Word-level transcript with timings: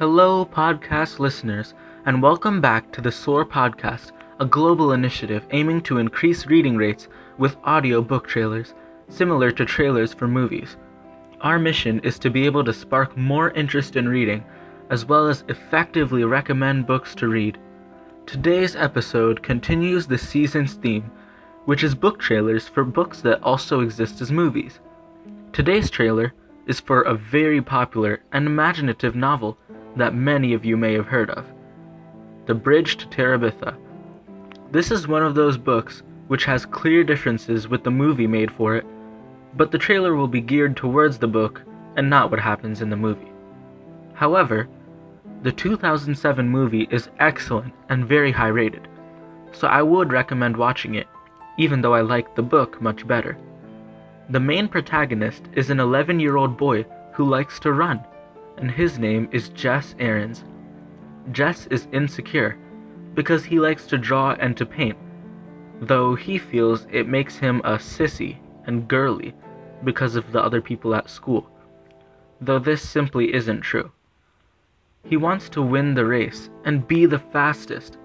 Hello, 0.00 0.46
podcast 0.46 1.18
listeners, 1.18 1.74
and 2.06 2.22
welcome 2.22 2.58
back 2.58 2.90
to 2.92 3.02
the 3.02 3.12
SOAR 3.12 3.44
podcast, 3.44 4.12
a 4.38 4.46
global 4.46 4.92
initiative 4.92 5.46
aiming 5.50 5.82
to 5.82 5.98
increase 5.98 6.46
reading 6.46 6.74
rates 6.74 7.08
with 7.36 7.58
audio 7.64 8.00
book 8.00 8.26
trailers, 8.26 8.72
similar 9.10 9.50
to 9.50 9.66
trailers 9.66 10.14
for 10.14 10.26
movies. 10.26 10.78
Our 11.42 11.58
mission 11.58 11.98
is 11.98 12.18
to 12.20 12.30
be 12.30 12.46
able 12.46 12.64
to 12.64 12.72
spark 12.72 13.14
more 13.14 13.50
interest 13.50 13.94
in 13.94 14.08
reading, 14.08 14.42
as 14.88 15.04
well 15.04 15.28
as 15.28 15.44
effectively 15.48 16.24
recommend 16.24 16.86
books 16.86 17.14
to 17.16 17.28
read. 17.28 17.58
Today's 18.24 18.76
episode 18.76 19.42
continues 19.42 20.06
the 20.06 20.16
season's 20.16 20.72
theme, 20.72 21.10
which 21.66 21.84
is 21.84 21.94
book 21.94 22.18
trailers 22.18 22.66
for 22.66 22.84
books 22.84 23.20
that 23.20 23.42
also 23.42 23.80
exist 23.80 24.22
as 24.22 24.32
movies. 24.32 24.80
Today's 25.52 25.90
trailer 25.90 26.32
is 26.66 26.80
for 26.80 27.02
a 27.02 27.14
very 27.14 27.60
popular 27.60 28.22
and 28.32 28.46
imaginative 28.46 29.14
novel 29.14 29.58
that 29.96 30.14
many 30.14 30.54
of 30.54 30.64
you 30.64 30.76
may 30.76 30.92
have 30.94 31.06
heard 31.06 31.30
of 31.30 31.46
The 32.46 32.54
Bridge 32.54 32.96
to 32.98 33.06
Terabithia. 33.06 33.76
This 34.70 34.90
is 34.90 35.08
one 35.08 35.22
of 35.22 35.34
those 35.34 35.58
books 35.58 36.02
which 36.28 36.44
has 36.44 36.64
clear 36.64 37.02
differences 37.02 37.66
with 37.66 37.82
the 37.82 37.90
movie 37.90 38.26
made 38.26 38.52
for 38.52 38.76
it, 38.76 38.86
but 39.56 39.72
the 39.72 39.78
trailer 39.78 40.14
will 40.14 40.28
be 40.28 40.40
geared 40.40 40.76
towards 40.76 41.18
the 41.18 41.26
book 41.26 41.62
and 41.96 42.08
not 42.08 42.30
what 42.30 42.38
happens 42.38 42.82
in 42.82 42.90
the 42.90 42.96
movie. 42.96 43.32
However, 44.14 44.68
the 45.42 45.50
2007 45.50 46.48
movie 46.48 46.86
is 46.90 47.08
excellent 47.18 47.72
and 47.88 48.06
very 48.06 48.30
high 48.30 48.48
rated, 48.48 48.86
so 49.52 49.66
I 49.66 49.82
would 49.82 50.12
recommend 50.12 50.56
watching 50.56 50.94
it, 50.94 51.08
even 51.58 51.80
though 51.80 51.94
I 51.94 52.02
like 52.02 52.36
the 52.36 52.42
book 52.42 52.80
much 52.80 53.06
better. 53.08 53.36
The 54.28 54.38
main 54.38 54.68
protagonist 54.68 55.48
is 55.54 55.70
an 55.70 55.80
11 55.80 56.20
year 56.20 56.36
old 56.36 56.56
boy 56.56 56.86
who 57.14 57.24
likes 57.24 57.58
to 57.60 57.72
run 57.72 58.04
and 58.60 58.70
his 58.70 58.98
name 58.98 59.28
is 59.32 59.48
Jess 59.50 59.94
Aarons. 59.98 60.44
Jess 61.32 61.66
is 61.68 61.88
insecure 61.92 62.58
because 63.14 63.44
he 63.44 63.58
likes 63.58 63.86
to 63.86 63.98
draw 63.98 64.32
and 64.38 64.56
to 64.56 64.66
paint, 64.66 64.98
though 65.80 66.14
he 66.14 66.38
feels 66.38 66.86
it 66.92 67.08
makes 67.08 67.36
him 67.36 67.60
a 67.64 67.76
sissy 67.76 68.36
and 68.66 68.86
girly 68.86 69.34
because 69.82 70.14
of 70.14 70.30
the 70.30 70.42
other 70.42 70.60
people 70.60 70.94
at 70.94 71.08
school, 71.08 71.50
though 72.40 72.58
this 72.58 72.86
simply 72.86 73.34
isn't 73.34 73.62
true. 73.62 73.90
He 75.04 75.16
wants 75.16 75.48
to 75.50 75.62
win 75.62 75.94
the 75.94 76.04
race 76.04 76.50
and 76.64 76.86
be 76.86 77.06
the 77.06 77.18
fastest, 77.18 77.96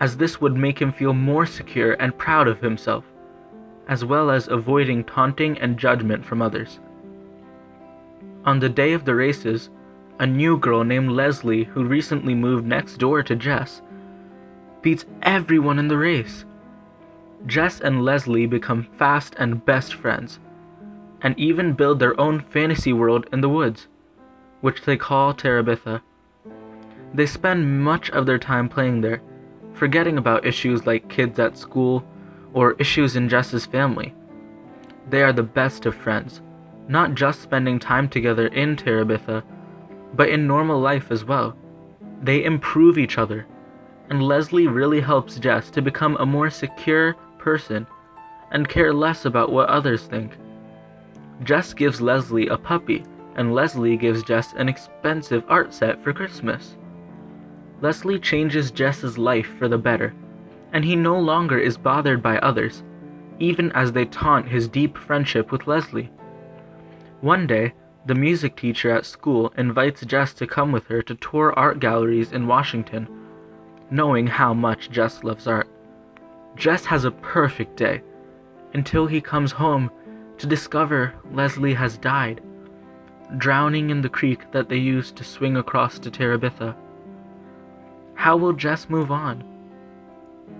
as 0.00 0.18
this 0.18 0.40
would 0.40 0.54
make 0.54 0.78
him 0.78 0.92
feel 0.92 1.14
more 1.14 1.46
secure 1.46 1.94
and 1.94 2.16
proud 2.18 2.48
of 2.48 2.60
himself, 2.60 3.04
as 3.88 4.04
well 4.04 4.30
as 4.30 4.48
avoiding 4.48 5.04
taunting 5.04 5.58
and 5.58 5.78
judgment 5.78 6.24
from 6.24 6.42
others. 6.42 6.80
On 8.44 8.58
the 8.58 8.68
day 8.68 8.92
of 8.92 9.06
the 9.06 9.14
races, 9.14 9.70
a 10.18 10.26
new 10.26 10.56
girl 10.56 10.82
named 10.82 11.10
Leslie, 11.10 11.64
who 11.64 11.84
recently 11.84 12.34
moved 12.34 12.66
next 12.66 12.96
door 12.96 13.22
to 13.22 13.36
Jess, 13.36 13.82
beats 14.80 15.04
everyone 15.22 15.78
in 15.78 15.88
the 15.88 15.98
race. 15.98 16.44
Jess 17.46 17.80
and 17.80 18.04
Leslie 18.04 18.46
become 18.46 18.88
fast 18.96 19.34
and 19.38 19.64
best 19.64 19.94
friends, 19.94 20.40
and 21.20 21.38
even 21.38 21.74
build 21.74 21.98
their 21.98 22.18
own 22.18 22.40
fantasy 22.40 22.92
world 22.92 23.26
in 23.32 23.40
the 23.40 23.48
woods, 23.48 23.88
which 24.62 24.82
they 24.82 24.96
call 24.96 25.34
Terabithia. 25.34 26.00
They 27.12 27.26
spend 27.26 27.82
much 27.82 28.10
of 28.10 28.26
their 28.26 28.38
time 28.38 28.68
playing 28.68 29.02
there, 29.02 29.20
forgetting 29.74 30.16
about 30.16 30.46
issues 30.46 30.86
like 30.86 31.08
kids 31.08 31.38
at 31.38 31.58
school 31.58 32.04
or 32.54 32.72
issues 32.78 33.16
in 33.16 33.28
Jess's 33.28 33.66
family. 33.66 34.14
They 35.10 35.22
are 35.22 35.32
the 35.32 35.42
best 35.42 35.84
of 35.84 35.94
friends, 35.94 36.40
not 36.88 37.14
just 37.14 37.42
spending 37.42 37.78
time 37.78 38.08
together 38.08 38.46
in 38.48 38.76
Terabithia 38.76 39.42
but 40.16 40.30
in 40.30 40.46
normal 40.46 40.80
life 40.80 41.10
as 41.10 41.24
well. 41.24 41.56
They 42.22 42.44
improve 42.44 42.98
each 42.98 43.18
other, 43.18 43.46
and 44.10 44.22
Leslie 44.22 44.66
really 44.66 45.00
helps 45.00 45.38
Jess 45.38 45.70
to 45.70 45.82
become 45.82 46.16
a 46.18 46.26
more 46.26 46.50
secure 46.50 47.14
person 47.38 47.86
and 48.50 48.68
care 48.68 48.92
less 48.92 49.24
about 49.24 49.52
what 49.52 49.68
others 49.68 50.06
think. 50.06 50.36
Jess 51.42 51.74
gives 51.74 52.00
Leslie 52.00 52.48
a 52.48 52.56
puppy, 52.56 53.04
and 53.36 53.54
Leslie 53.54 53.96
gives 53.96 54.22
Jess 54.22 54.54
an 54.54 54.68
expensive 54.68 55.44
art 55.48 55.74
set 55.74 56.02
for 56.02 56.12
Christmas. 56.12 56.76
Leslie 57.82 58.18
changes 58.18 58.70
Jess's 58.70 59.18
life 59.18 59.48
for 59.58 59.68
the 59.68 59.76
better, 59.76 60.14
and 60.72 60.84
he 60.84 60.96
no 60.96 61.18
longer 61.18 61.58
is 61.58 61.76
bothered 61.76 62.22
by 62.22 62.38
others, 62.38 62.82
even 63.38 63.70
as 63.72 63.92
they 63.92 64.06
taunt 64.06 64.48
his 64.48 64.68
deep 64.68 64.96
friendship 64.96 65.52
with 65.52 65.66
Leslie. 65.66 66.10
One 67.20 67.46
day, 67.46 67.74
the 68.06 68.14
music 68.14 68.54
teacher 68.54 68.90
at 68.90 69.04
school 69.04 69.52
invites 69.58 70.06
Jess 70.06 70.32
to 70.34 70.46
come 70.46 70.70
with 70.70 70.86
her 70.86 71.02
to 71.02 71.16
tour 71.16 71.52
art 71.56 71.80
galleries 71.80 72.30
in 72.30 72.46
Washington, 72.46 73.08
knowing 73.90 74.28
how 74.28 74.54
much 74.54 74.90
Jess 74.90 75.24
loves 75.24 75.48
art. 75.48 75.68
Jess 76.54 76.84
has 76.84 77.04
a 77.04 77.10
perfect 77.10 77.76
day 77.76 78.02
until 78.74 79.08
he 79.08 79.20
comes 79.20 79.50
home 79.50 79.90
to 80.38 80.46
discover 80.46 81.14
Leslie 81.32 81.74
has 81.74 81.98
died, 81.98 82.40
drowning 83.38 83.90
in 83.90 84.02
the 84.02 84.08
creek 84.08 84.52
that 84.52 84.68
they 84.68 84.76
used 84.76 85.16
to 85.16 85.24
swing 85.24 85.56
across 85.56 85.98
to 85.98 86.08
Terabithia. 86.08 86.76
How 88.14 88.36
will 88.36 88.52
Jess 88.52 88.88
move 88.88 89.10
on? 89.10 89.42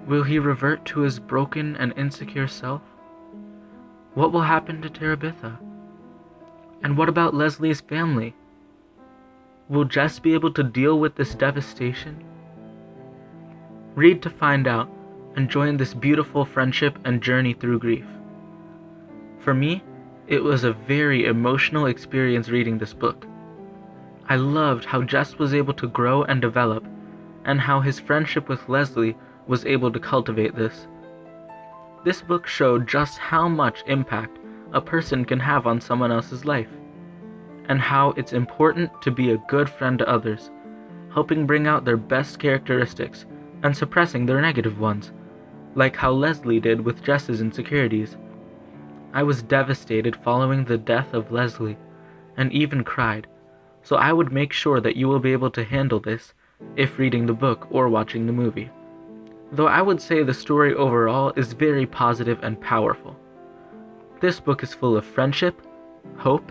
Will 0.08 0.24
he 0.24 0.40
revert 0.40 0.84
to 0.86 1.00
his 1.00 1.20
broken 1.20 1.76
and 1.76 1.92
insecure 1.96 2.48
self? 2.48 2.82
What 4.14 4.32
will 4.32 4.42
happen 4.42 4.82
to 4.82 4.90
Terabithia? 4.90 5.58
And 6.82 6.96
what 6.96 7.08
about 7.08 7.34
Leslie's 7.34 7.80
family? 7.80 8.34
Will 9.68 9.84
Jess 9.84 10.18
be 10.18 10.34
able 10.34 10.52
to 10.52 10.62
deal 10.62 10.98
with 10.98 11.16
this 11.16 11.34
devastation? 11.34 12.22
Read 13.94 14.22
to 14.22 14.30
find 14.30 14.68
out 14.68 14.88
and 15.34 15.50
join 15.50 15.76
this 15.76 15.94
beautiful 15.94 16.44
friendship 16.44 16.98
and 17.04 17.22
journey 17.22 17.54
through 17.54 17.78
grief. 17.78 18.04
For 19.40 19.54
me, 19.54 19.82
it 20.26 20.42
was 20.42 20.64
a 20.64 20.72
very 20.72 21.26
emotional 21.26 21.86
experience 21.86 22.48
reading 22.48 22.78
this 22.78 22.92
book. 22.92 23.26
I 24.28 24.36
loved 24.36 24.84
how 24.84 25.02
Jess 25.02 25.38
was 25.38 25.54
able 25.54 25.74
to 25.74 25.88
grow 25.88 26.24
and 26.24 26.40
develop, 26.40 26.84
and 27.44 27.60
how 27.60 27.80
his 27.80 28.00
friendship 28.00 28.48
with 28.48 28.68
Leslie 28.68 29.16
was 29.46 29.64
able 29.64 29.92
to 29.92 30.00
cultivate 30.00 30.56
this. 30.56 30.88
This 32.04 32.22
book 32.22 32.46
showed 32.46 32.88
just 32.88 33.18
how 33.18 33.48
much 33.48 33.84
impact 33.86 34.38
a 34.72 34.80
person 34.80 35.24
can 35.24 35.40
have 35.40 35.66
on 35.66 35.80
someone 35.80 36.12
else's 36.12 36.44
life, 36.44 36.70
and 37.68 37.80
how 37.80 38.10
it's 38.16 38.32
important 38.32 38.90
to 39.02 39.10
be 39.10 39.30
a 39.30 39.42
good 39.48 39.68
friend 39.68 39.98
to 39.98 40.08
others, 40.08 40.50
helping 41.12 41.46
bring 41.46 41.66
out 41.66 41.84
their 41.84 41.96
best 41.96 42.38
characteristics 42.38 43.26
and 43.62 43.76
suppressing 43.76 44.26
their 44.26 44.40
negative 44.40 44.78
ones, 44.78 45.12
like 45.74 45.96
how 45.96 46.10
Leslie 46.10 46.60
did 46.60 46.80
with 46.80 47.02
Jess's 47.02 47.40
insecurities. 47.40 48.16
I 49.12 49.22
was 49.22 49.42
devastated 49.42 50.16
following 50.16 50.64
the 50.64 50.78
death 50.78 51.14
of 51.14 51.32
Leslie, 51.32 51.78
and 52.36 52.52
even 52.52 52.84
cried, 52.84 53.26
so 53.82 53.96
I 53.96 54.12
would 54.12 54.32
make 54.32 54.52
sure 54.52 54.80
that 54.80 54.96
you 54.96 55.08
will 55.08 55.20
be 55.20 55.32
able 55.32 55.50
to 55.52 55.64
handle 55.64 56.00
this 56.00 56.34
if 56.76 56.98
reading 56.98 57.26
the 57.26 57.32
book 57.32 57.66
or 57.70 57.88
watching 57.88 58.26
the 58.26 58.32
movie. 58.32 58.70
Though 59.52 59.68
I 59.68 59.80
would 59.80 60.00
say 60.00 60.22
the 60.22 60.34
story 60.34 60.74
overall 60.74 61.32
is 61.36 61.52
very 61.52 61.86
positive 61.86 62.38
and 62.42 62.60
powerful. 62.60 63.16
This 64.20 64.40
book 64.40 64.62
is 64.62 64.72
full 64.72 64.96
of 64.96 65.04
friendship, 65.04 65.60
hope, 66.16 66.50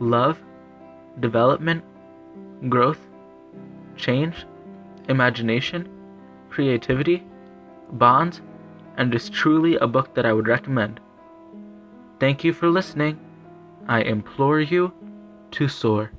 love, 0.00 0.40
development, 1.20 1.84
growth, 2.68 3.00
change, 3.96 4.46
imagination, 5.08 5.88
creativity, 6.48 7.22
bonds, 7.92 8.40
and 8.96 9.14
is 9.14 9.28
truly 9.28 9.76
a 9.76 9.86
book 9.86 10.14
that 10.14 10.24
I 10.24 10.32
would 10.32 10.48
recommend. 10.48 11.00
Thank 12.18 12.44
you 12.44 12.54
for 12.54 12.68
listening. 12.68 13.18
I 13.86 14.00
implore 14.00 14.60
you 14.60 14.92
to 15.52 15.68
soar. 15.68 16.10